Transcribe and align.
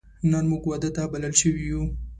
نن 0.31 0.43
موږ 0.51 0.63
واده 0.67 0.89
ته 0.95 1.03
بلل 1.11 1.33
شوی 1.41 1.63
یو 1.69 1.81